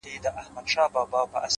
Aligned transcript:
•وغورځول؛ 0.95 1.47